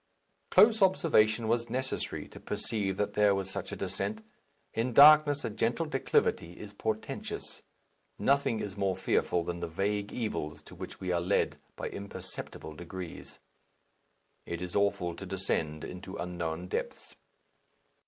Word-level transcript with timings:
Close 0.49 0.81
observation 0.81 1.47
was 1.47 1.69
necessary 1.69 2.27
to 2.27 2.39
perceive 2.39 2.97
that 2.97 3.13
there 3.13 3.35
was 3.35 3.51
such 3.51 3.71
a 3.71 3.75
descent. 3.75 4.25
In 4.73 4.93
darkness 4.93 5.45
a 5.45 5.49
gentle 5.51 5.85
declivity 5.85 6.53
is 6.53 6.73
portentous. 6.73 7.61
Nothing 8.17 8.59
is 8.61 8.75
more 8.75 8.97
fearful 8.97 9.43
than 9.43 9.59
the 9.59 9.67
vague 9.67 10.11
evils 10.11 10.63
to 10.63 10.73
which 10.73 10.99
we 10.99 11.11
are 11.11 11.21
led 11.21 11.59
by 11.75 11.87
imperceptible 11.89 12.73
degrees. 12.73 13.37
It 14.47 14.59
is 14.59 14.75
awful 14.75 15.15
to 15.15 15.25
descend 15.27 15.83
into 15.83 16.17
unknown 16.17 16.67
depths. 16.67 17.13